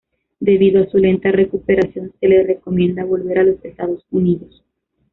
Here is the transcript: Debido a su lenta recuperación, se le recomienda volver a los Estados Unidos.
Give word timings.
Debido 0.39 0.81
a 0.81 0.89
su 0.89 0.97
lenta 0.97 1.31
recuperación, 1.31 2.11
se 2.19 2.27
le 2.27 2.41
recomienda 2.43 3.05
volver 3.05 3.37
a 3.37 3.43
los 3.43 3.63
Estados 3.63 4.03
Unidos. 4.09 4.63